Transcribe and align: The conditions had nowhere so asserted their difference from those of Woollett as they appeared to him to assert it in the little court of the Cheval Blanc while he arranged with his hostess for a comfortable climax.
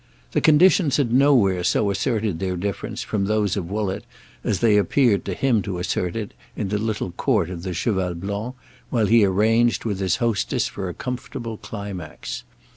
The 0.31 0.41
conditions 0.41 0.97
had 0.97 1.13
nowhere 1.13 1.63
so 1.63 1.91
asserted 1.91 2.39
their 2.39 2.55
difference 2.57 3.03
from 3.03 3.25
those 3.25 3.55
of 3.55 3.69
Woollett 3.69 4.03
as 4.43 4.59
they 4.59 4.75
appeared 4.75 5.23
to 5.25 5.35
him 5.35 5.61
to 5.61 5.77
assert 5.77 6.15
it 6.15 6.33
in 6.57 6.69
the 6.69 6.79
little 6.79 7.11
court 7.11 7.51
of 7.51 7.61
the 7.61 7.75
Cheval 7.75 8.15
Blanc 8.15 8.55
while 8.89 9.05
he 9.05 9.23
arranged 9.23 9.85
with 9.85 9.99
his 9.99 10.15
hostess 10.15 10.67
for 10.67 10.89
a 10.89 10.95
comfortable 10.95 11.57
climax. 11.57 12.43